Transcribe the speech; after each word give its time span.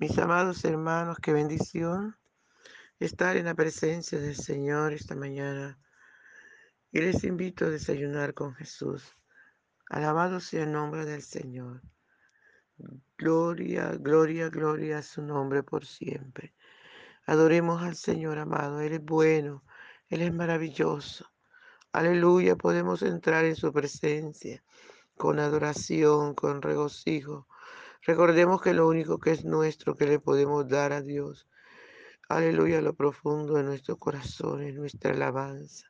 Mis 0.00 0.16
amados 0.16 0.64
hermanos, 0.64 1.18
qué 1.20 1.30
bendición 1.30 2.16
estar 2.98 3.36
en 3.36 3.44
la 3.44 3.54
presencia 3.54 4.18
del 4.18 4.34
Señor 4.34 4.94
esta 4.94 5.14
mañana. 5.14 5.78
Y 6.90 7.02
les 7.02 7.22
invito 7.22 7.66
a 7.66 7.68
desayunar 7.68 8.32
con 8.32 8.54
Jesús. 8.54 9.14
Alabado 9.90 10.40
sea 10.40 10.62
el 10.62 10.72
nombre 10.72 11.04
del 11.04 11.20
Señor. 11.20 11.82
Gloria, 13.18 13.90
gloria, 13.98 14.48
gloria 14.48 14.96
a 14.96 15.02
su 15.02 15.20
nombre 15.20 15.62
por 15.62 15.84
siempre. 15.84 16.54
Adoremos 17.26 17.82
al 17.82 17.94
Señor 17.94 18.38
amado. 18.38 18.80
Él 18.80 18.94
es 18.94 19.04
bueno, 19.04 19.66
Él 20.08 20.22
es 20.22 20.32
maravilloso. 20.32 21.30
Aleluya, 21.92 22.56
podemos 22.56 23.02
entrar 23.02 23.44
en 23.44 23.54
su 23.54 23.70
presencia 23.70 24.64
con 25.18 25.38
adoración, 25.38 26.32
con 26.32 26.62
regocijo. 26.62 27.46
Recordemos 28.02 28.62
que 28.62 28.72
lo 28.72 28.88
único 28.88 29.18
que 29.18 29.32
es 29.32 29.44
nuestro 29.44 29.94
que 29.94 30.06
le 30.06 30.18
podemos 30.18 30.66
dar 30.66 30.92
a 30.92 31.02
Dios, 31.02 31.46
aleluya, 32.30 32.80
lo 32.80 32.94
profundo 32.94 33.54
de 33.54 33.62
nuestro 33.62 33.98
corazón 33.98 34.62
es 34.62 34.74
nuestra 34.74 35.12
alabanza, 35.12 35.86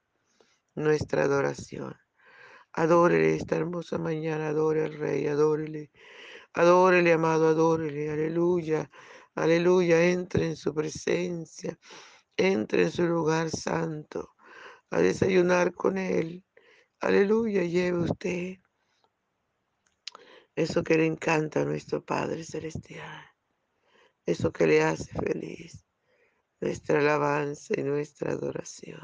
nuestra 0.75 1.23
adoración. 1.23 1.97
Adórele 2.73 3.37
esta 3.37 3.57
hermosa 3.57 3.99
mañana, 3.99 4.49
adore 4.49 4.85
al 4.85 4.95
Rey, 4.95 5.29
adórele, 5.29 5.93
adórele, 6.53 7.13
amado, 7.13 7.47
adórele, 7.47 8.11
aleluya, 8.11 8.91
aleluya, 9.37 10.03
entre 10.03 10.47
en 10.47 10.57
su 10.57 10.75
presencia, 10.75 11.79
entre 12.37 12.83
en 12.85 12.91
su 12.91 13.07
lugar 13.07 13.51
santo, 13.51 14.35
a 14.91 14.99
desayunar 14.99 15.73
con 15.75 15.97
Él, 15.97 16.45
aleluya, 16.99 17.63
lleve 17.63 17.99
usted 17.99 18.57
eso 20.61 20.85
que 20.85 20.99
le 20.99 21.07
encanta 21.07 21.63
a 21.63 21.65
nuestro 21.65 22.05
Padre 22.05 22.45
Celestial, 22.45 23.25
eso 24.27 24.53
que 24.53 24.67
le 24.67 24.83
hace 24.83 25.11
feliz, 25.15 25.87
nuestra 26.61 26.99
alabanza 26.99 27.73
y 27.81 27.83
nuestra 27.83 28.33
adoración. 28.33 29.03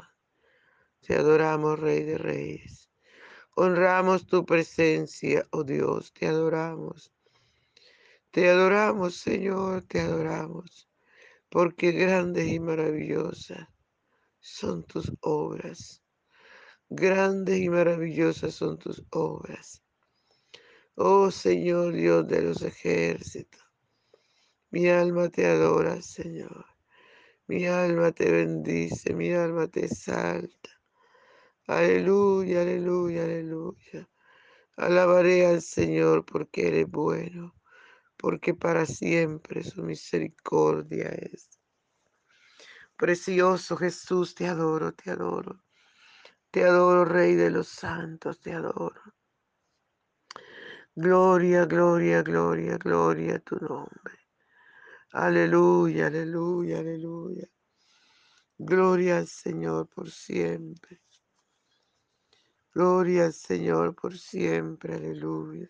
Te 1.01 1.15
adoramos, 1.15 1.79
Rey 1.79 2.03
de 2.03 2.19
Reyes. 2.19 2.91
Honramos 3.55 4.27
tu 4.27 4.45
presencia, 4.45 5.47
oh 5.49 5.63
Dios, 5.63 6.13
te 6.13 6.27
adoramos. 6.27 7.11
Te 8.29 8.49
adoramos, 8.49 9.15
Señor, 9.15 9.81
te 9.81 9.99
adoramos, 9.99 10.87
porque 11.49 11.91
grandes 11.91 12.49
y 12.49 12.59
maravillosas 12.59 13.67
son 14.39 14.83
tus 14.83 15.11
obras. 15.21 16.03
Grandes 16.87 17.57
y 17.57 17.69
maravillosas 17.69 18.53
son 18.53 18.77
tus 18.77 19.03
obras. 19.09 19.86
Oh 20.99 21.29
Señor 21.29 21.93
Dios 21.93 22.27
de 22.27 22.41
los 22.41 22.63
ejércitos, 22.63 23.63
mi 24.71 24.89
alma 24.89 25.29
te 25.29 25.45
adora, 25.45 26.01
Señor. 26.01 26.65
Mi 27.45 27.67
alma 27.67 28.11
te 28.11 28.31
bendice, 28.31 29.13
mi 29.13 29.31
alma 29.31 29.67
te 29.67 29.85
exalta. 29.85 30.71
Aleluya, 31.67 32.61
aleluya, 32.61 33.25
aleluya. 33.25 34.09
Alabaré 34.75 35.45
al 35.45 35.61
Señor 35.61 36.25
porque 36.25 36.67
eres 36.67 36.89
bueno, 36.89 37.53
porque 38.17 38.55
para 38.55 38.87
siempre 38.87 39.63
su 39.63 39.83
misericordia 39.83 41.09
es. 41.09 41.59
Precioso 42.95 43.77
Jesús, 43.77 44.33
te 44.33 44.47
adoro, 44.47 44.95
te 44.95 45.11
adoro. 45.11 45.63
Te 46.49 46.63
adoro, 46.63 47.05
Rey 47.05 47.35
de 47.35 47.51
los 47.51 47.67
santos, 47.67 48.41
te 48.41 48.51
adoro. 48.53 48.99
Gloria, 50.99 51.67
gloria, 51.67 52.23
gloria, 52.23 52.77
gloria 52.79 53.35
a 53.35 53.39
tu 53.39 53.55
nombre. 53.57 54.17
Aleluya, 55.13 56.07
aleluya, 56.07 56.79
aleluya. 56.79 57.47
Gloria 58.57 59.17
al 59.19 59.27
Señor 59.27 59.89
por 59.89 60.11
siempre. 60.11 61.01
Gloria 62.73 63.25
al 63.25 63.33
Señor 63.33 63.95
por 63.95 64.17
siempre, 64.17 64.95
aleluya. 64.95 65.69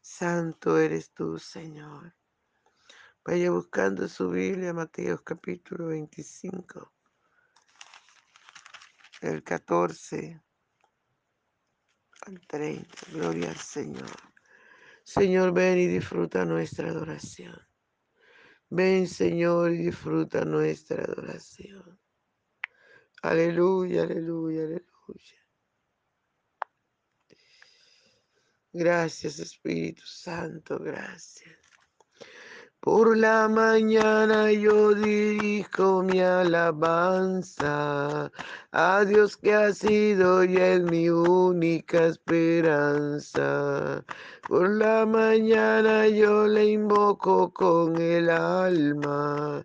Santo 0.00 0.78
eres 0.78 1.12
tú, 1.12 1.38
Señor. 1.38 2.14
Vaya 3.24 3.50
buscando 3.52 4.08
su 4.08 4.30
Biblia, 4.30 4.74
Mateo 4.74 5.22
capítulo 5.24 5.88
25, 5.88 6.92
el 9.22 9.42
14 9.44 10.42
al 12.26 12.40
30. 12.46 12.88
Gloria 13.12 13.50
al 13.50 13.56
Señor. 13.56 14.10
Señor, 15.04 15.52
ven 15.52 15.78
y 15.78 15.86
disfruta 15.86 16.44
nuestra 16.44 16.88
adoración. 16.88 17.58
Ven, 18.70 19.06
Señor, 19.06 19.72
y 19.72 19.78
disfruta 19.78 20.44
nuestra 20.44 21.04
adoración. 21.04 22.00
Aleluya, 23.22 24.02
aleluya, 24.02 24.62
aleluya. 24.62 25.42
Gracias, 28.72 29.38
Espíritu 29.38 30.06
Santo, 30.06 30.78
gracias. 30.78 31.61
Por 32.82 33.16
la 33.16 33.48
mañana 33.48 34.50
yo 34.50 34.92
dirijo 34.92 36.02
mi 36.02 36.20
alabanza 36.20 38.32
a 38.72 39.04
Dios 39.04 39.36
que 39.36 39.54
ha 39.54 39.72
sido 39.72 40.42
y 40.42 40.56
es 40.56 40.82
mi 40.82 41.08
única 41.08 42.06
esperanza. 42.06 44.04
Por 44.48 44.68
la 44.70 45.06
mañana 45.06 46.08
yo 46.08 46.48
le 46.48 46.72
invoco 46.72 47.52
con 47.52 47.96
el 48.02 48.28
alma 48.28 49.64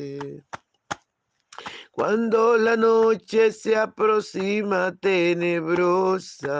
Cuando 2.01 2.57
la 2.57 2.75
noche 2.75 3.51
se 3.51 3.75
aproxima 3.77 4.91
tenebrosa, 4.99 6.51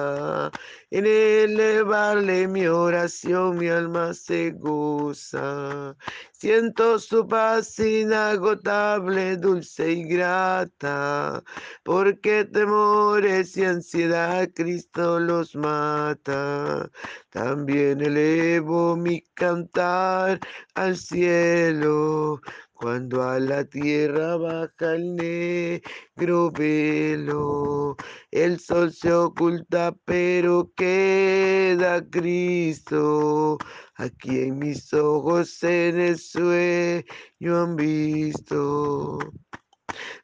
en 0.92 1.06
elevarle 1.06 2.48
mi 2.50 2.68
oración 2.68 3.58
mi 3.58 3.70
alma 3.70 4.14
se 4.14 4.52
goza. 4.52 5.96
Siento 6.34 7.00
su 7.00 7.26
paz 7.28 7.80
inagotable, 7.80 9.38
dulce 9.38 9.92
y 9.94 10.04
grata, 10.04 11.42
porque 11.84 12.44
temores 12.46 13.56
y 13.56 13.64
ansiedad 13.64 14.50
Cristo 14.54 15.20
los 15.20 15.56
mata. 15.56 16.92
También 17.30 18.02
elevo 18.02 18.98
mi 18.98 19.22
cantar 19.34 20.40
al 20.76 20.98
cielo 20.98 22.42
cuando 22.82 23.22
a 23.22 23.40
la 23.40 23.64
tierra 23.64 24.38
baja 24.38 24.96
el 24.96 25.16
negro 25.16 26.52
velo, 26.52 27.96
el 28.32 28.60
sol 28.60 28.92
se 28.92 29.14
oculta, 29.14 29.96
pero 30.04 30.72
queda 30.82 32.02
Cristo. 32.10 33.60
Aquí 33.98 34.40
en 34.46 34.58
mis 34.58 34.92
ojos 34.96 35.62
en 35.64 36.00
el 36.00 36.18
sueño 36.18 37.62
han 37.62 37.76
visto. 37.76 39.20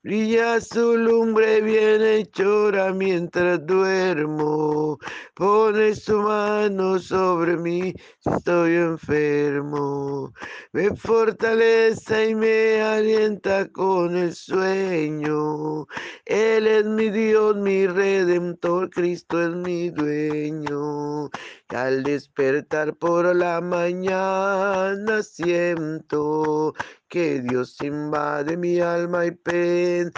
Brilla 0.04 0.62
su 0.62 0.98
lumbre 0.98 1.62
bien 1.62 2.02
hechora 2.02 2.94
mientras 2.94 3.66
duermo. 3.66 4.98
Pone 5.36 5.96
su 5.96 6.19
mano 6.22 7.00
sobre 7.00 7.58
mí 7.58 7.94
estoy 8.25 8.75
enfermo. 8.75 10.34
Me 10.72 10.96
fortalece 10.96 12.30
y 12.30 12.36
me 12.36 12.81
alienta 12.81 13.68
con 13.69 14.16
el 14.16 14.34
sueño. 14.34 15.86
Él 16.25 16.68
es 16.68 16.86
mi 16.86 17.10
Dios, 17.10 17.56
mi 17.56 17.88
redentor, 17.88 18.90
Cristo 18.90 19.42
es 19.42 19.56
mi 19.56 19.90
dueño. 19.90 21.30
al 21.69 22.04
despertar 22.04 22.96
por 22.96 23.36
la 23.36 23.60
mañana 23.62 25.22
siento 25.22 26.74
que 27.07 27.42
Dios 27.42 27.77
invade 27.81 28.57
mi 28.57 28.80
alma 28.80 29.25
y 29.25 29.31
pensamiento. 29.31 30.13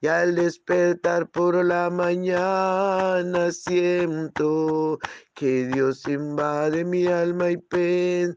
Y 0.00 0.06
al 0.06 0.34
despertar 0.34 1.30
por 1.30 1.64
la 1.64 1.90
mañana 1.90 3.52
siento 3.52 4.98
que 5.34 5.66
Dios 5.66 6.06
invade 6.08 6.84
mi 6.84 7.06
alma 7.06 7.50
y 7.50 7.56
pensamiento. 7.56 8.36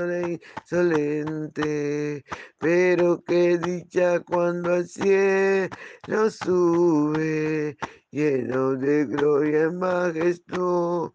insolente, 0.09 2.23
pero 2.57 3.23
qué 3.23 3.57
dicha 3.57 4.19
cuando 4.21 4.73
al 4.73 4.87
cielo 4.87 6.29
sube, 6.29 7.77
lleno 8.11 8.75
de 8.75 9.05
gloria 9.05 9.63
y 9.65 9.71
majestuosa 9.71 11.13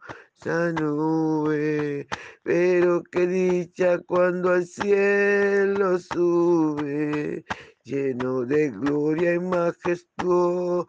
nube. 0.73 2.07
Pero 2.43 3.03
qué 3.11 3.27
dicha 3.27 3.99
cuando 4.01 4.51
al 4.53 4.67
cielo 4.67 5.99
sube, 5.99 7.45
lleno 7.85 8.45
de 8.45 8.71
gloria 8.71 9.35
y 9.35 9.39
majestuosa 9.41 10.87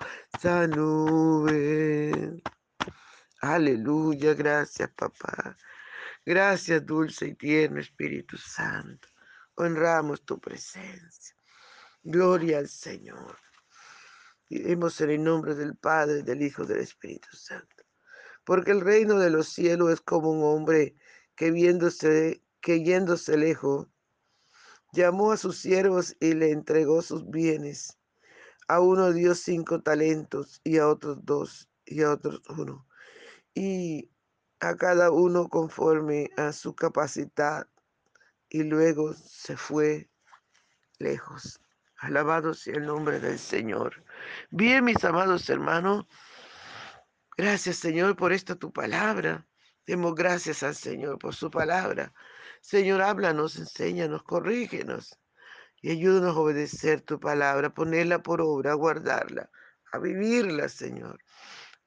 nube. 0.68 2.42
Aleluya, 3.42 4.34
gracias 4.34 4.90
papá. 4.96 5.58
Gracias, 6.28 6.86
dulce 6.86 7.28
y 7.28 7.36
tierno 7.36 7.80
Espíritu 7.80 8.36
Santo. 8.36 9.08
Honramos 9.56 10.26
tu 10.26 10.38
presencia. 10.38 11.34
Gloria 12.04 12.58
al 12.58 12.68
Señor. 12.68 13.38
Vivimos 14.50 15.00
en 15.00 15.12
el 15.12 15.24
nombre 15.24 15.56
del 15.56 15.78
Padre, 15.78 16.24
del 16.24 16.42
Hijo 16.42 16.66
del 16.66 16.80
Espíritu 16.80 17.30
Santo. 17.32 17.86
Porque 18.44 18.72
el 18.72 18.82
reino 18.82 19.18
de 19.18 19.30
los 19.30 19.48
cielos 19.48 19.90
es 19.90 20.02
como 20.02 20.32
un 20.32 20.44
hombre 20.44 20.98
que 21.38 21.50
viéndose, 21.52 22.44
que 22.60 22.84
yéndose 22.84 23.38
lejos, 23.38 23.88
llamó 24.92 25.32
a 25.32 25.38
sus 25.38 25.58
siervos 25.58 26.14
y 26.20 26.34
le 26.34 26.52
entregó 26.52 27.02
sus 27.02 27.26
bienes. 27.30 27.98
A 28.68 28.82
uno 28.82 29.14
dio 29.14 29.34
cinco 29.34 29.82
talentos 29.82 30.60
y 30.66 30.78
a 30.80 30.90
otros 30.90 31.24
dos 31.24 31.70
y 31.86 32.02
a 32.02 32.12
otros 32.12 32.42
uno. 32.50 32.86
Y 33.54 34.12
a 34.60 34.76
cada 34.76 35.12
uno 35.12 35.50
conforme 35.50 36.32
a 36.36 36.52
su 36.52 36.76
capacidad 36.76 37.68
y 38.50 38.64
luego 38.64 39.14
se 39.14 39.56
fue 39.56 40.10
lejos. 40.98 41.60
Alabado 41.98 42.54
sea 42.54 42.76
el 42.76 42.86
nombre 42.86 43.20
del 43.20 43.40
Señor. 43.40 44.04
Bien, 44.50 44.84
mis 44.84 45.04
amados 45.04 45.50
hermanos, 45.50 46.06
gracias 47.38 47.78
Señor 47.78 48.16
por 48.16 48.34
esta 48.34 48.56
tu 48.56 48.72
palabra. 48.72 49.46
Demos 49.86 50.16
gracias 50.16 50.64
al 50.64 50.76
Señor 50.76 51.18
por 51.18 51.34
su 51.34 51.50
palabra. 51.50 52.14
Señor, 52.62 53.02
háblanos, 53.02 53.58
enséñanos, 53.58 54.24
corrígenos 54.24 55.18
y 55.82 55.92
ayúdanos 55.92 56.36
a 56.36 56.40
obedecer 56.40 57.02
tu 57.02 57.20
palabra, 57.20 57.74
ponerla 57.74 58.22
por 58.22 58.42
obra, 58.42 58.72
a 58.72 58.76
guardarla, 58.76 59.50
a 59.92 60.00
vivirla, 60.00 60.68
Señor, 60.68 61.20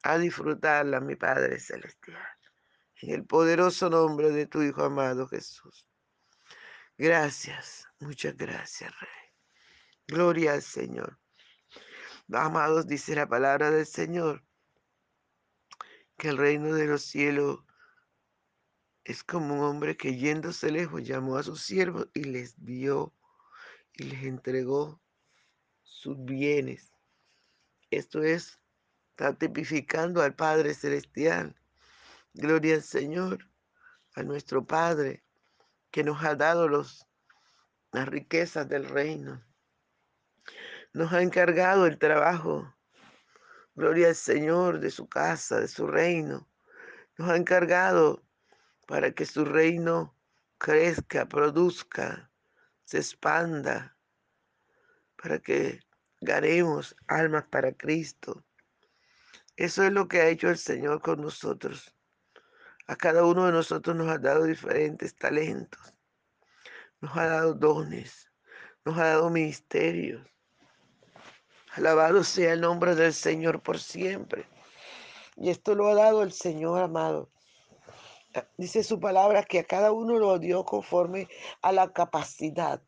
a 0.03 0.17
disfrutarla, 0.17 0.99
mi 1.01 1.15
Padre 1.15 1.59
Celestial 1.59 2.30
en 3.01 3.09
el 3.09 3.25
poderoso 3.25 3.89
nombre 3.89 4.29
de 4.29 4.45
tu 4.45 4.61
Hijo 4.61 4.83
amado 4.83 5.27
Jesús. 5.27 5.87
Gracias, 6.97 7.87
muchas 7.99 8.37
gracias, 8.37 8.91
Rey. 8.99 9.09
Gloria 10.07 10.53
al 10.53 10.61
Señor. 10.61 11.19
Amados, 12.31 12.87
dice 12.87 13.15
la 13.15 13.27
palabra 13.27 13.71
del 13.71 13.85
Señor, 13.85 14.45
que 16.17 16.29
el 16.29 16.37
reino 16.37 16.73
de 16.75 16.85
los 16.85 17.01
cielos 17.01 17.65
es 19.03 19.23
como 19.23 19.55
un 19.55 19.61
hombre 19.61 19.97
que 19.97 20.15
yéndose 20.15 20.71
lejos 20.71 21.03
llamó 21.03 21.37
a 21.37 21.43
sus 21.43 21.63
siervos 21.63 22.07
y 22.13 22.23
les 22.23 22.63
dio 22.63 23.13
y 23.93 24.03
les 24.03 24.23
entregó 24.23 25.01
sus 25.81 26.23
bienes. 26.23 26.93
Esto 27.89 28.21
es, 28.21 28.59
está 29.09 29.35
tipificando 29.35 30.21
al 30.21 30.35
Padre 30.35 30.75
Celestial 30.75 31.60
Gloria 32.33 32.75
al 32.75 32.83
Señor, 32.83 33.49
a 34.15 34.23
nuestro 34.23 34.65
Padre, 34.65 35.25
que 35.91 36.01
nos 36.01 36.23
ha 36.23 36.33
dado 36.35 36.69
los, 36.69 37.05
las 37.91 38.07
riquezas 38.07 38.69
del 38.69 38.87
reino. 38.87 39.45
Nos 40.93 41.11
ha 41.11 41.21
encargado 41.23 41.87
el 41.87 41.99
trabajo. 41.99 42.73
Gloria 43.75 44.07
al 44.07 44.15
Señor 44.15 44.79
de 44.79 44.91
su 44.91 45.09
casa, 45.09 45.59
de 45.59 45.67
su 45.67 45.87
reino. 45.87 46.49
Nos 47.17 47.29
ha 47.29 47.35
encargado 47.35 48.23
para 48.87 49.11
que 49.11 49.25
su 49.25 49.43
reino 49.43 50.15
crezca, 50.57 51.27
produzca, 51.27 52.31
se 52.85 52.99
expanda, 52.99 53.97
para 55.21 55.39
que 55.39 55.81
ganemos 56.21 56.95
almas 57.07 57.43
para 57.49 57.73
Cristo. 57.73 58.45
Eso 59.57 59.83
es 59.83 59.91
lo 59.91 60.07
que 60.07 60.21
ha 60.21 60.29
hecho 60.29 60.49
el 60.49 60.57
Señor 60.57 61.01
con 61.01 61.21
nosotros. 61.21 61.93
A 62.91 62.97
cada 62.97 63.23
uno 63.23 63.45
de 63.45 63.53
nosotros 63.53 63.95
nos 63.95 64.09
ha 64.09 64.17
dado 64.17 64.43
diferentes 64.43 65.15
talentos, 65.15 65.79
nos 66.99 67.15
ha 67.15 67.25
dado 67.25 67.53
dones, 67.53 68.29
nos 68.83 68.97
ha 68.97 69.05
dado 69.05 69.29
ministerios. 69.29 70.27
Alabado 71.71 72.21
sea 72.25 72.51
el 72.51 72.59
nombre 72.59 72.93
del 72.95 73.13
Señor 73.13 73.63
por 73.63 73.79
siempre. 73.79 74.45
Y 75.37 75.51
esto 75.51 75.73
lo 75.73 75.87
ha 75.87 75.95
dado 75.95 76.21
el 76.21 76.33
Señor 76.33 76.81
amado. 76.83 77.31
Dice 78.57 78.83
su 78.83 78.99
palabra 78.99 79.43
que 79.43 79.59
a 79.59 79.63
cada 79.63 79.93
uno 79.93 80.19
lo 80.19 80.37
dio 80.37 80.65
conforme 80.65 81.29
a 81.61 81.71
la 81.71 81.93
capacidad. 81.93 82.83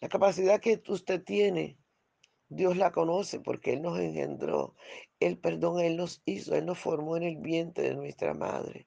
La 0.00 0.08
capacidad 0.08 0.60
que 0.60 0.82
usted 0.88 1.22
tiene, 1.22 1.76
Dios 2.48 2.76
la 2.76 2.92
conoce 2.92 3.40
porque 3.40 3.72
Él 3.72 3.82
nos 3.82 3.98
engendró. 3.98 4.74
El 5.20 5.38
perdón 5.38 5.80
Él 5.80 5.96
nos 5.96 6.22
hizo, 6.24 6.54
Él 6.54 6.66
nos 6.66 6.78
formó 6.78 7.16
en 7.16 7.24
el 7.24 7.36
vientre 7.38 7.88
de 7.88 7.94
nuestra 7.94 8.34
madre. 8.34 8.86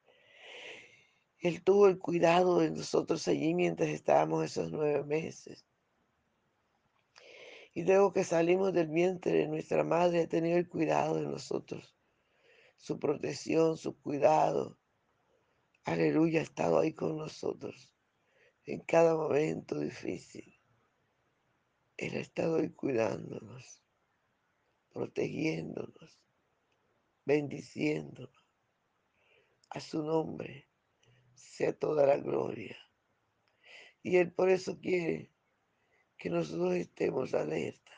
Él 1.39 1.63
tuvo 1.63 1.87
el 1.87 1.99
cuidado 1.99 2.59
de 2.59 2.71
nosotros 2.71 3.27
allí 3.27 3.53
mientras 3.53 3.89
estábamos 3.89 4.45
esos 4.45 4.71
nueve 4.71 5.03
meses. 5.03 5.65
Y 7.73 7.83
luego 7.83 8.11
que 8.11 8.23
salimos 8.23 8.73
del 8.73 8.87
vientre 8.87 9.33
de 9.33 9.47
nuestra 9.47 9.83
madre, 9.83 10.21
ha 10.21 10.27
tenido 10.27 10.57
el 10.57 10.67
cuidado 10.67 11.15
de 11.15 11.27
nosotros, 11.27 11.95
su 12.77 12.97
protección, 12.97 13.77
su 13.77 13.99
cuidado. 13.99 14.79
Aleluya, 15.83 16.39
ha 16.39 16.43
estado 16.43 16.79
ahí 16.79 16.93
con 16.93 17.17
nosotros 17.17 17.93
en 18.67 18.81
cada 18.81 19.15
momento 19.15 19.79
difícil. 19.79 20.56
Él 21.97 22.15
ha 22.15 22.19
estado 22.19 22.57
ahí 22.57 22.69
cuidándonos, 22.69 23.81
protegiéndonos 24.93 26.21
bendiciéndonos. 27.27 28.31
A 29.69 29.81
su 29.81 30.01
nombre 30.01 30.69
sea 31.35 31.77
toda 31.77 32.07
la 32.07 32.17
gloria. 32.17 32.77
Y 34.01 34.15
Él 34.15 34.31
por 34.31 34.49
eso 34.49 34.79
quiere 34.79 35.29
que 36.17 36.29
nosotros 36.29 36.73
estemos 36.75 37.33
alerta. 37.33 37.91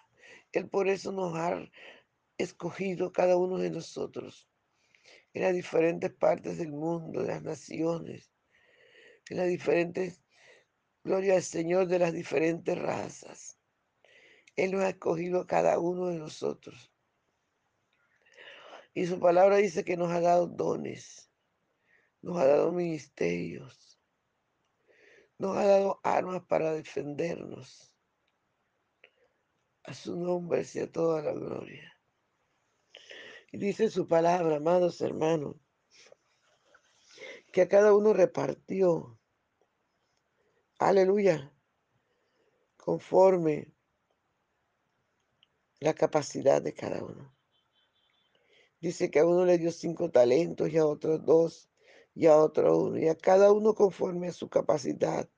Él 0.51 0.67
por 0.67 0.87
eso 0.87 1.11
nos 1.11 1.35
ha 1.35 1.63
escogido 2.39 3.13
cada 3.13 3.37
uno 3.37 3.59
de 3.59 3.69
nosotros 3.69 4.49
en 5.33 5.43
las 5.43 5.53
diferentes 5.53 6.11
partes 6.11 6.57
del 6.57 6.71
mundo, 6.71 7.21
de 7.21 7.27
las 7.27 7.43
naciones, 7.43 8.31
en 9.29 9.37
las 9.37 9.47
diferentes, 9.47 10.23
gloria 11.03 11.35
al 11.35 11.43
Señor, 11.43 11.87
de 11.87 11.99
las 11.99 12.13
diferentes 12.13 12.75
razas. 12.75 13.58
Él 14.63 14.71
nos 14.71 14.81
ha 14.81 14.89
escogido 14.89 15.41
a 15.41 15.47
cada 15.47 15.79
uno 15.79 16.07
de 16.07 16.19
nosotros 16.19 16.91
y 18.93 19.05
su 19.05 19.19
palabra 19.19 19.57
dice 19.57 19.85
que 19.85 19.95
nos 19.95 20.11
ha 20.11 20.19
dado 20.19 20.47
dones, 20.47 21.31
nos 22.21 22.37
ha 22.37 22.45
dado 22.45 22.71
ministerios, 22.71 23.99
nos 25.37 25.55
ha 25.55 25.63
dado 25.63 25.99
armas 26.03 26.43
para 26.45 26.73
defendernos. 26.73 27.93
A 29.83 29.93
su 29.93 30.17
nombre 30.17 30.65
sea 30.65 30.91
toda 30.91 31.21
la 31.21 31.31
gloria. 31.31 31.97
Y 33.51 33.57
dice 33.57 33.89
su 33.89 34.07
palabra, 34.07 34.57
amados 34.57 34.99
hermanos, 35.01 35.55
que 37.53 37.61
a 37.61 37.69
cada 37.69 37.93
uno 37.93 38.13
repartió. 38.13 39.17
Aleluya. 40.77 41.55
Conforme 42.75 43.73
la 45.79 45.93
capacidad 45.93 46.61
de 46.61 46.73
cada 46.73 47.03
uno. 47.03 47.33
Dice 48.81 49.11
que 49.11 49.19
a 49.19 49.25
uno 49.25 49.45
le 49.45 49.57
dio 49.57 49.71
cinco 49.71 50.09
talentos 50.09 50.69
y 50.69 50.77
a 50.77 50.85
otros 50.85 51.25
dos 51.25 51.69
y 52.13 52.27
a 52.27 52.37
otro 52.37 52.77
uno 52.77 52.97
y 52.97 53.07
a 53.07 53.15
cada 53.15 53.51
uno 53.51 53.73
conforme 53.73 54.27
a 54.27 54.33
su 54.33 54.49
capacidad. 54.49 55.29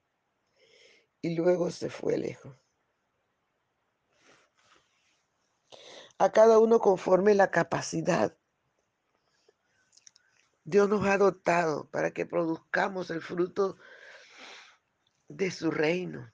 Y 1.21 1.35
luego 1.35 1.69
se 1.69 1.89
fue 1.89 2.17
lejos. 2.17 2.55
A 6.17 6.31
cada 6.31 6.59
uno 6.59 6.79
conforme 6.79 7.33
la 7.33 7.49
capacidad. 7.49 8.37
Dios 10.63 10.87
nos 10.87 11.05
ha 11.05 11.17
dotado 11.17 11.89
para 11.89 12.11
que 12.11 12.27
produzcamos 12.27 13.09
el 13.09 13.21
fruto 13.21 13.77
de 15.27 15.49
su 15.49 15.71
reino. 15.71 16.31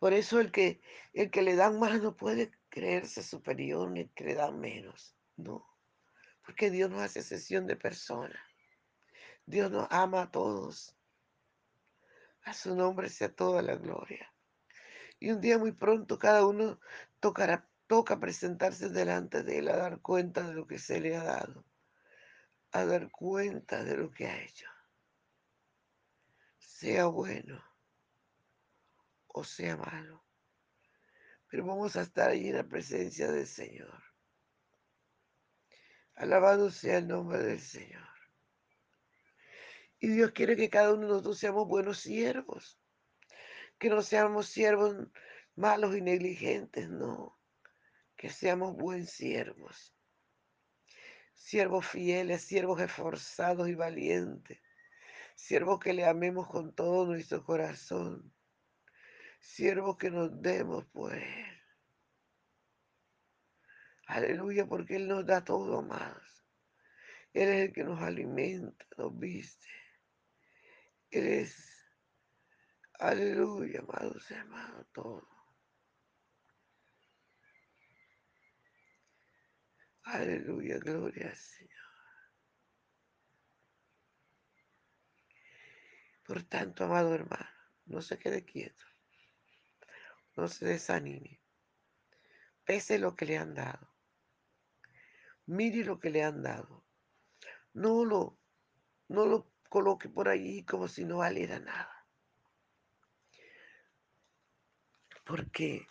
Por 0.00 0.14
eso 0.14 0.40
el 0.40 0.50
que, 0.50 0.80
el 1.12 1.30
que 1.30 1.42
le 1.42 1.56
dan 1.56 1.78
más 1.78 2.00
no 2.00 2.16
puede 2.16 2.50
creerse 2.70 3.22
superior 3.22 3.90
ni 3.90 4.08
que 4.08 4.24
le 4.24 4.34
dan 4.34 4.58
menos. 4.58 5.14
No, 5.36 5.66
porque 6.42 6.70
Dios 6.70 6.90
no 6.90 7.00
hace 7.00 7.22
sesión 7.22 7.66
de 7.66 7.76
personas. 7.76 8.40
Dios 9.44 9.70
nos 9.70 9.86
ama 9.90 10.22
a 10.22 10.30
todos. 10.30 10.96
A 12.44 12.54
su 12.54 12.74
nombre 12.74 13.10
sea 13.10 13.30
toda 13.30 13.60
la 13.60 13.76
gloria. 13.76 14.32
Y 15.18 15.32
un 15.32 15.42
día 15.42 15.58
muy 15.58 15.72
pronto 15.72 16.18
cada 16.18 16.46
uno 16.46 16.80
tocará, 17.20 17.68
toca 17.86 18.18
presentarse 18.18 18.88
delante 18.88 19.42
de 19.42 19.58
Él 19.58 19.68
a 19.68 19.76
dar 19.76 20.00
cuenta 20.00 20.48
de 20.48 20.54
lo 20.54 20.66
que 20.66 20.78
se 20.78 20.98
le 20.98 21.14
ha 21.14 21.24
dado, 21.24 21.66
a 22.72 22.86
dar 22.86 23.10
cuenta 23.10 23.84
de 23.84 23.98
lo 23.98 24.10
que 24.10 24.28
ha 24.28 24.42
hecho. 24.42 24.66
Sea 26.58 27.04
bueno 27.04 27.69
o 29.32 29.44
sea 29.44 29.76
malo. 29.76 30.24
Pero 31.48 31.66
vamos 31.66 31.96
a 31.96 32.02
estar 32.02 32.30
allí 32.30 32.48
en 32.48 32.56
la 32.56 32.68
presencia 32.68 33.30
del 33.30 33.46
Señor. 33.46 34.02
Alabado 36.14 36.70
sea 36.70 36.98
el 36.98 37.08
nombre 37.08 37.38
del 37.38 37.60
Señor. 37.60 38.08
Y 39.98 40.08
Dios 40.08 40.32
quiere 40.32 40.56
que 40.56 40.70
cada 40.70 40.92
uno 40.92 41.02
de 41.02 41.08
nosotros 41.08 41.38
seamos 41.38 41.66
buenos 41.66 41.98
siervos. 41.98 42.78
Que 43.78 43.88
no 43.88 44.02
seamos 44.02 44.46
siervos 44.46 44.96
malos 45.56 45.96
y 45.96 46.00
negligentes, 46.00 46.88
no. 46.88 47.38
Que 48.16 48.30
seamos 48.30 48.76
buenos 48.76 49.10
siervos. 49.10 49.94
Siervos 51.34 51.86
fieles, 51.86 52.42
siervos 52.42 52.80
esforzados 52.80 53.68
y 53.68 53.74
valientes. 53.74 54.60
Siervos 55.34 55.80
que 55.80 55.94
le 55.94 56.04
amemos 56.04 56.48
con 56.48 56.74
todo 56.74 57.06
nuestro 57.06 57.42
corazón 57.44 58.32
siervos 59.40 59.96
que 59.96 60.10
nos 60.10 60.40
demos 60.40 60.84
por 60.86 61.14
Él. 61.14 61.62
Aleluya, 64.06 64.66
porque 64.66 64.96
Él 64.96 65.08
nos 65.08 65.26
da 65.26 65.42
todo 65.42 65.82
más. 65.82 66.44
Él 67.32 67.48
es 67.48 67.68
el 67.68 67.72
que 67.72 67.84
nos 67.84 68.00
alimenta, 68.00 68.86
nos 68.96 69.18
viste. 69.18 69.68
Él 71.10 71.26
es, 71.26 71.56
aleluya, 72.98 73.80
amados 73.80 74.30
hermanos, 74.30 74.86
todo. 74.92 75.28
Aleluya, 80.04 80.78
gloria 80.78 81.28
al 81.28 81.36
Señor. 81.36 81.70
Por 86.24 86.42
tanto, 86.44 86.84
amado 86.84 87.14
hermano, 87.14 87.48
no 87.86 88.02
se 88.02 88.18
quede 88.18 88.44
quieto 88.44 88.89
no 90.40 90.48
se 90.48 90.64
desanime. 90.64 91.40
Pese 92.64 92.98
lo 92.98 93.14
que 93.14 93.26
le 93.26 93.36
han 93.36 93.54
dado. 93.54 93.94
Mire 95.46 95.84
lo 95.84 96.00
que 96.00 96.10
le 96.10 96.24
han 96.24 96.42
dado. 96.42 96.86
No 97.74 98.04
lo, 98.04 98.38
no 99.08 99.26
lo 99.26 99.52
coloque 99.68 100.08
por 100.08 100.28
allí 100.28 100.64
como 100.64 100.88
si 100.88 101.04
no 101.04 101.18
valiera 101.18 101.58
nada. 101.60 102.06
Porque 105.24 105.86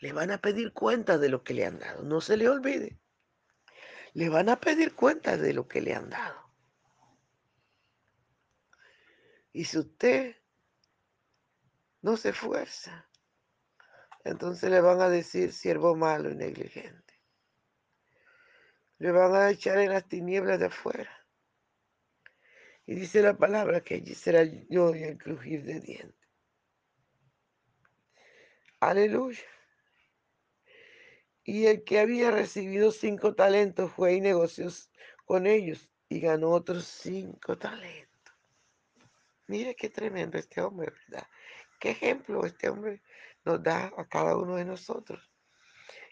le 0.00 0.12
van 0.12 0.30
a 0.30 0.38
pedir 0.38 0.72
cuenta 0.74 1.16
de 1.16 1.30
lo 1.30 1.42
que 1.42 1.54
le 1.54 1.64
han 1.64 1.78
dado. 1.78 2.02
No 2.02 2.20
se 2.20 2.36
le 2.36 2.48
olvide. 2.48 2.98
Le 4.12 4.28
van 4.28 4.50
a 4.50 4.60
pedir 4.60 4.94
cuenta 4.94 5.38
de 5.38 5.54
lo 5.54 5.66
que 5.68 5.80
le 5.80 5.94
han 5.94 6.10
dado. 6.10 6.52
Y 9.54 9.64
si 9.64 9.78
usted 9.78 10.36
no 12.02 12.16
se 12.16 12.30
esfuerza, 12.30 13.08
entonces 14.24 14.70
le 14.70 14.80
van 14.80 15.00
a 15.00 15.08
decir 15.08 15.52
siervo 15.52 15.96
malo 15.96 16.30
y 16.30 16.36
negligente. 16.36 17.14
Le 18.98 19.10
van 19.10 19.34
a 19.34 19.50
echar 19.50 19.78
en 19.78 19.90
las 19.90 20.08
tinieblas 20.08 20.60
de 20.60 20.66
afuera. 20.66 21.10
Y 22.86 22.94
dice 22.94 23.22
la 23.22 23.36
palabra 23.36 23.80
que 23.80 23.94
allí 23.94 24.14
será 24.14 24.44
yo 24.44 24.94
y 24.94 25.02
el 25.02 25.18
crujir 25.18 25.64
de 25.64 25.80
dientes. 25.80 26.28
Aleluya. 28.80 29.44
Y 31.44 31.66
el 31.66 31.82
que 31.82 31.98
había 31.98 32.30
recibido 32.30 32.92
cinco 32.92 33.34
talentos 33.34 33.92
fue 33.92 34.14
y 34.14 34.20
negoció 34.20 34.68
con 35.24 35.46
ellos 35.46 35.88
y 36.08 36.20
ganó 36.20 36.50
otros 36.50 36.84
cinco 36.84 37.58
talentos. 37.58 38.34
Mire 39.48 39.74
qué 39.74 39.88
tremendo 39.88 40.38
este 40.38 40.60
hombre, 40.60 40.92
¿verdad? 41.08 41.26
Qué 41.80 41.90
ejemplo 41.90 42.44
este 42.44 42.68
hombre 42.68 43.02
nos 43.44 43.62
da 43.62 43.92
a 43.96 44.08
cada 44.08 44.36
uno 44.36 44.56
de 44.56 44.64
nosotros. 44.64 45.30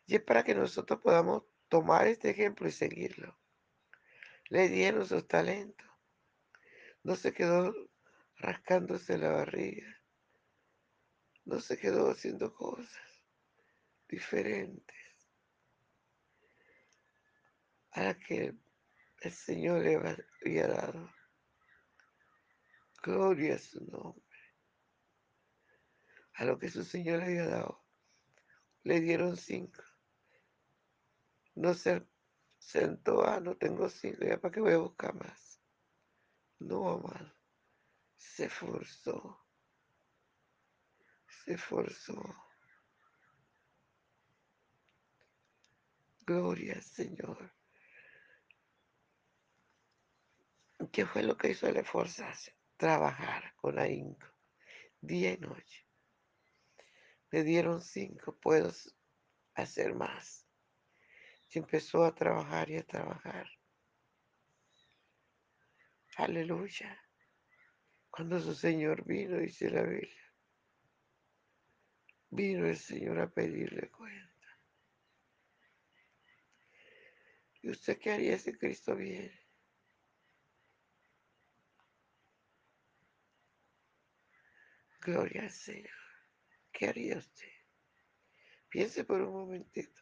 Y 0.07 0.17
es 0.17 0.23
para 0.23 0.43
que 0.43 0.55
nosotros 0.55 1.01
podamos 1.01 1.45
tomar 1.69 2.07
este 2.07 2.31
ejemplo 2.31 2.69
y 2.69 2.73
seguirlo. 2.73 3.39
Le 4.49 4.69
dieron 4.69 5.07
sus 5.07 5.27
talentos. 5.29 5.87
No 7.03 7.15
se 7.17 7.33
quedó 7.33 7.73
rascándose 8.37 9.17
la 9.17 9.31
barriga. 9.31 10.01
No 11.45 11.61
se 11.61 11.79
quedó 11.79 12.11
haciendo 12.11 12.53
cosas 12.53 13.01
diferentes 14.09 14.97
a 17.93 18.03
las 18.03 18.17
que 18.19 18.55
el 19.23 19.33
Señor 19.33 19.83
le 19.83 19.97
había 20.45 20.69
dado. 20.69 21.13
Gloria 23.03 23.55
a 23.55 23.59
su 23.59 23.85
nombre 23.87 24.30
a 26.41 26.45
lo 26.47 26.59
que 26.59 26.71
su 26.71 26.85
Señor 26.85 27.19
le 27.19 27.25
había 27.27 27.47
dado. 27.49 27.85
Le 28.85 28.99
dieron 29.03 29.37
cinco. 29.37 29.83
No 31.55 31.75
se 31.75 32.03
sentó, 32.59 33.27
ah, 33.27 33.41
no 33.41 33.59
tengo 33.59 33.91
cinco, 33.91 34.25
ya 34.25 34.41
para 34.41 34.51
qué 34.51 34.61
voy 34.61 34.73
a 34.73 34.79
buscar 34.79 35.15
más. 35.15 35.61
No, 36.59 36.89
amado. 36.89 37.31
Se 38.17 38.47
esforzó. 38.47 39.39
Se 41.45 41.53
esforzó. 41.53 42.19
Gloria 46.25 46.73
al 46.73 46.83
Señor. 46.83 47.53
¿Qué 50.91 51.05
fue 51.05 51.23
lo 51.23 51.37
que 51.37 51.51
hizo 51.51 51.67
el 51.67 51.77
esforzarse? 51.77 52.57
Trabajar 52.79 53.55
con 53.57 53.79
ahínco, 53.79 54.27
día 55.03 55.35
y 55.35 55.37
noche. 55.37 55.90
Me 57.31 57.45
dieron 57.45 57.81
cinco, 57.81 58.37
puedo 58.37 58.73
hacer 59.55 59.95
más. 59.95 60.47
Y 61.51 61.59
empezó 61.59 62.05
a 62.05 62.15
trabajar 62.15 62.71
y 62.71 62.77
a 62.77 62.87
trabajar. 62.87 63.49
Aleluya. 66.17 67.01
Cuando 68.11 68.41
su 68.41 68.55
Señor 68.55 69.05
vino, 69.05 69.39
dice 69.39 69.71
la 69.71 69.83
Biblia, 69.83 70.33
vino 72.31 72.67
el 72.67 72.77
Señor 72.77 73.21
a 73.21 73.31
pedirle 73.31 73.89
cuenta. 73.91 74.31
¿Y 77.63 77.71
usted 77.71 77.99
qué 77.99 78.13
haría 78.13 78.39
si 78.39 78.53
Cristo 78.53 78.97
viene? 78.97 79.39
Gloria 85.01 85.43
al 85.43 85.51
Señor. 85.51 86.00
¿Qué 86.81 86.89
haría 86.89 87.19
usted? 87.19 87.53
Piense 88.71 89.05
por 89.05 89.21
un 89.21 89.35
momentito. 89.35 90.01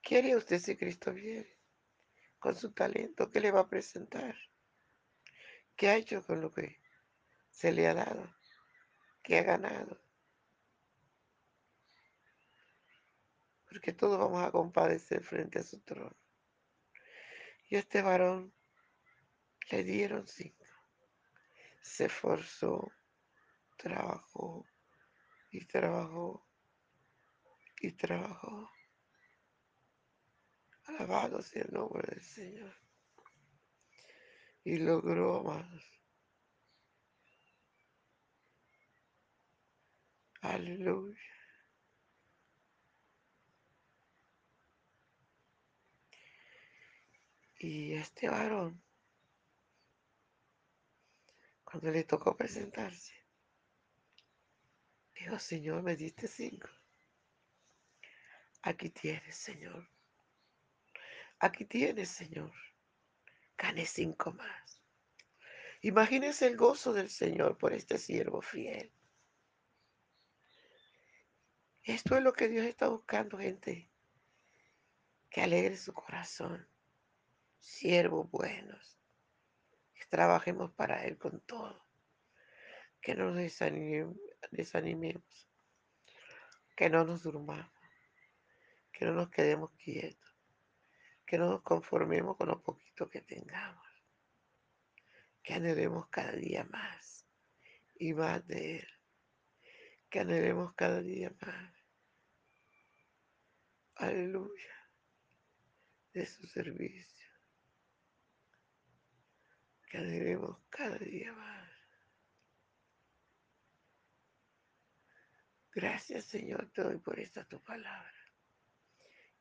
¿Qué 0.00 0.16
haría 0.16 0.38
usted 0.38 0.58
si 0.58 0.74
Cristo 0.74 1.12
viene? 1.12 1.54
Con 2.38 2.56
su 2.56 2.72
talento, 2.72 3.30
¿qué 3.30 3.40
le 3.40 3.50
va 3.50 3.60
a 3.60 3.68
presentar? 3.68 4.34
¿Qué 5.76 5.90
ha 5.90 5.96
hecho 5.96 6.24
con 6.24 6.40
lo 6.40 6.50
que 6.54 6.80
se 7.50 7.72
le 7.72 7.88
ha 7.88 7.92
dado? 7.92 8.34
¿Qué 9.22 9.36
ha 9.36 9.42
ganado? 9.42 10.02
Porque 13.68 13.92
todos 13.92 14.18
vamos 14.18 14.42
a 14.42 14.50
compadecer 14.50 15.22
frente 15.22 15.58
a 15.58 15.62
su 15.62 15.82
trono. 15.82 16.16
Y 17.68 17.76
este 17.76 18.00
varón 18.00 18.54
le 19.70 19.84
dieron 19.84 20.26
cinco. 20.26 20.64
Se 21.82 22.06
esforzó, 22.06 22.90
trabajó 23.80 24.66
y 25.50 25.64
trabajó 25.64 26.46
y 27.80 27.92
trabajó. 27.92 28.70
Alabado 30.84 31.40
sea 31.42 31.62
el 31.62 31.72
nombre 31.72 32.06
del 32.14 32.22
Señor. 32.22 32.76
Y 34.64 34.78
logró 34.78 35.42
más. 35.42 35.66
Aleluya. 40.42 41.18
Y 47.58 47.92
este 47.92 48.28
varón, 48.28 48.82
cuando 51.62 51.90
le 51.90 52.04
tocó 52.04 52.34
presentarse, 52.34 53.19
Señor, 55.38 55.82
me 55.82 55.96
diste 55.96 56.26
cinco. 56.28 56.68
Aquí 58.62 58.90
tienes, 58.90 59.36
Señor. 59.36 59.88
Aquí 61.38 61.64
tienes, 61.64 62.08
Señor. 62.10 62.52
Gane 63.56 63.86
cinco 63.86 64.32
más. 64.32 64.82
Imagínense 65.82 66.46
el 66.46 66.56
gozo 66.56 66.92
del 66.92 67.08
Señor 67.08 67.56
por 67.56 67.72
este 67.72 67.96
siervo 67.96 68.42
fiel. 68.42 68.92
Esto 71.82 72.16
es 72.16 72.22
lo 72.22 72.34
que 72.34 72.48
Dios 72.48 72.66
está 72.66 72.88
buscando, 72.88 73.38
gente. 73.38 73.90
Que 75.30 75.40
alegre 75.40 75.76
su 75.76 75.94
corazón. 75.94 76.68
Siervos 77.58 78.30
buenos. 78.30 78.98
Que 79.94 80.04
trabajemos 80.10 80.72
para 80.72 81.04
Él 81.04 81.16
con 81.16 81.40
todo. 81.40 81.86
Que 83.00 83.14
no 83.14 83.26
nos 83.26 83.36
desanimemos. 83.36 84.16
Desanimemos 84.50 85.50
que 86.80 86.88
no 86.88 87.04
nos 87.04 87.22
durmamos. 87.22 87.70
Que 88.90 89.04
no 89.04 89.12
nos 89.12 89.28
quedemos 89.28 89.70
quietos. 89.72 90.34
Que 91.26 91.36
no 91.36 91.50
nos 91.50 91.62
conformemos 91.62 92.38
con 92.38 92.48
lo 92.48 92.62
poquito 92.62 93.10
que 93.10 93.20
tengamos. 93.20 93.86
Que 95.42 95.52
anhelemos 95.52 96.08
cada 96.08 96.32
día 96.32 96.64
más 96.64 97.26
y 97.96 98.14
más 98.14 98.46
de 98.46 98.78
Él. 98.78 98.88
Que 100.08 100.20
anhelemos 100.20 100.72
cada 100.74 101.02
día 101.02 101.30
más. 101.42 101.74
Aleluya. 103.96 104.90
De 106.14 106.24
su 106.24 106.46
servicio. 106.46 107.28
Que 109.90 109.98
anhelemos 109.98 110.58
cada 110.70 110.96
día 110.96 111.30
más. 111.34 111.69
Gracias, 115.72 116.24
Señor, 116.24 116.70
te 116.72 116.82
doy 116.82 116.98
por 116.98 117.18
esta 117.20 117.44
tu 117.44 117.62
palabra, 117.62 118.12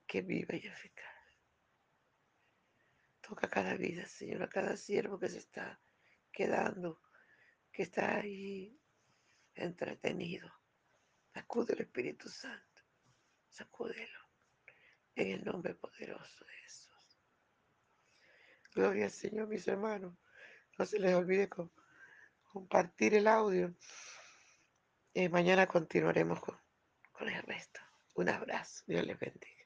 que 0.05 0.21
viva 0.21 0.55
y 0.55 0.67
eficaz. 0.67 1.05
Toca 3.21 3.49
cada 3.49 3.75
vida, 3.75 4.05
Señor, 4.07 4.43
a 4.43 4.49
cada 4.49 4.77
siervo 4.77 5.19
que 5.19 5.29
se 5.29 5.39
está 5.39 5.79
quedando, 6.31 7.01
que 7.71 7.83
está 7.83 8.17
ahí 8.17 8.79
entretenido. 9.55 10.51
Sacude 11.33 11.73
el 11.73 11.81
Espíritu 11.81 12.29
Santo, 12.29 12.81
sacúdelo 13.47 14.19
en 15.15 15.31
el 15.31 15.43
nombre 15.43 15.75
poderoso 15.75 16.45
de 16.45 16.53
Jesús. 16.53 17.19
Gloria 18.73 19.05
al 19.05 19.11
Señor, 19.11 19.47
mis 19.47 19.67
hermanos. 19.67 20.15
No 20.77 20.85
se 20.85 20.99
les 20.99 21.13
olvide 21.13 21.49
compartir 22.43 23.15
el 23.15 23.27
audio. 23.27 23.75
Eh, 25.13 25.29
mañana 25.29 25.67
continuaremos 25.67 26.39
con, 26.39 26.57
con 27.11 27.29
el 27.29 27.41
resto. 27.43 27.79
Un 28.15 28.29
abrazo. 28.29 28.83
Dios 28.87 29.05
les 29.05 29.19
bendiga. 29.19 29.58